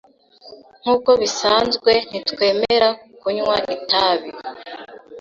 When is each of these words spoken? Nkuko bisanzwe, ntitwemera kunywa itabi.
Nkuko 0.81 1.09
bisanzwe, 1.21 1.91
ntitwemera 2.09 2.89
kunywa 3.19 3.57
itabi. 3.75 4.29